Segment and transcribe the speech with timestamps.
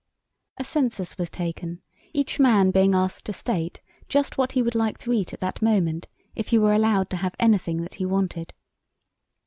[0.57, 4.97] A census was taken, each man being asked to state just what he would like
[4.97, 8.51] to eat at that moment if he were allowed to have anything that he wanted.